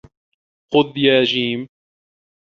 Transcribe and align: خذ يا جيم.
خذ 0.71 0.97
يا 0.97 1.23
جيم. 1.23 1.67